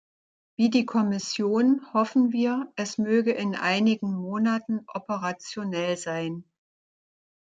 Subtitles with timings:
[0.55, 6.43] Wie die Kommission hoffen wir, es möge in einigen Monaten operationell sein.